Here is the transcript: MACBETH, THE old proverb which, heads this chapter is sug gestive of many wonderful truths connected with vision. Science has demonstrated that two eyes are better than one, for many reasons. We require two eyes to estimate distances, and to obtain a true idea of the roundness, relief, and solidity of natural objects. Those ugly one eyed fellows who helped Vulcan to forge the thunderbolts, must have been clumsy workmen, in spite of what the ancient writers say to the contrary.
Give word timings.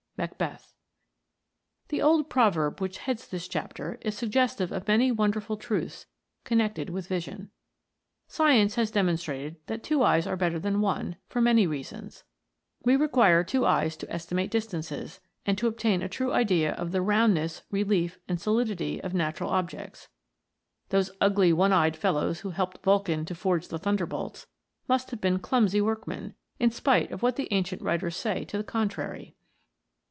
MACBETH, 0.17 0.71
THE 1.87 1.99
old 1.99 2.29
proverb 2.29 2.79
which, 2.79 2.99
heads 2.99 3.27
this 3.27 3.47
chapter 3.47 3.97
is 4.01 4.15
sug 4.15 4.29
gestive 4.29 4.69
of 4.71 4.87
many 4.87 5.11
wonderful 5.11 5.57
truths 5.57 6.05
connected 6.43 6.91
with 6.91 7.07
vision. 7.07 7.49
Science 8.27 8.75
has 8.75 8.91
demonstrated 8.91 9.55
that 9.65 9.81
two 9.81 10.03
eyes 10.03 10.27
are 10.27 10.35
better 10.37 10.59
than 10.59 10.79
one, 10.79 11.15
for 11.27 11.41
many 11.41 11.65
reasons. 11.65 12.23
We 12.85 12.95
require 12.95 13.43
two 13.43 13.65
eyes 13.65 13.97
to 13.97 14.13
estimate 14.13 14.51
distances, 14.51 15.21
and 15.43 15.57
to 15.57 15.65
obtain 15.65 16.03
a 16.03 16.07
true 16.07 16.31
idea 16.31 16.73
of 16.73 16.91
the 16.91 17.01
roundness, 17.01 17.63
relief, 17.71 18.19
and 18.27 18.39
solidity 18.39 19.01
of 19.01 19.15
natural 19.15 19.49
objects. 19.49 20.07
Those 20.89 21.09
ugly 21.19 21.51
one 21.51 21.73
eyed 21.73 21.97
fellows 21.97 22.41
who 22.41 22.51
helped 22.51 22.83
Vulcan 22.83 23.25
to 23.25 23.33
forge 23.33 23.69
the 23.69 23.79
thunderbolts, 23.79 24.45
must 24.87 25.09
have 25.09 25.19
been 25.19 25.39
clumsy 25.39 25.81
workmen, 25.81 26.35
in 26.59 26.69
spite 26.69 27.11
of 27.11 27.23
what 27.23 27.37
the 27.37 27.47
ancient 27.49 27.81
writers 27.81 28.15
say 28.15 28.45
to 28.45 28.57
the 28.59 28.63
contrary. 28.63 29.33